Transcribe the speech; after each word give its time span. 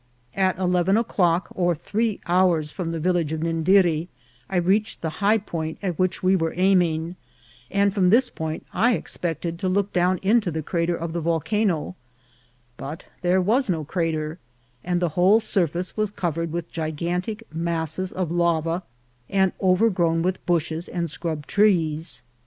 At 0.35 0.57
eleven 0.57 0.97
o'clock, 0.97 1.49
or 1.53 1.75
three 1.75 2.19
hours 2.25 2.71
from 2.71 2.91
the 2.91 2.99
village 2.99 3.31
of 3.33 3.41
Nindiri, 3.41 4.07
I 4.49 4.55
reached 4.57 5.03
the 5.03 5.09
high 5.21 5.37
point 5.37 5.77
at 5.83 5.99
which 5.99 6.23
we 6.23 6.35
were 6.35 6.55
aiming; 6.57 7.17
and 7.69 7.93
from 7.93 8.09
this 8.09 8.27
point 8.31 8.65
I 8.73 8.95
expected 8.95 9.59
to 9.59 9.69
look 9.69 9.93
down 9.93 10.17
into 10.23 10.49
the 10.49 10.63
crater 10.63 10.95
of 10.95 11.13
the 11.13 11.19
volcano; 11.21 11.95
but 12.77 13.03
there 13.21 13.39
was 13.43 13.69
no 13.69 13.83
crater, 13.83 14.39
and 14.83 14.99
the 14.99 15.09
whole 15.09 15.39
surface 15.39 15.95
was 15.95 16.09
covered 16.09 16.51
with 16.51 16.71
gigantic 16.71 17.45
mass 17.53 17.99
es 17.99 18.11
of 18.11 18.31
lava, 18.31 18.81
and 19.29 19.51
overgrown 19.61 20.23
with 20.23 20.43
bushes 20.47 20.87
and 20.87 21.11
scrub 21.11 21.45
trees. 21.45 22.23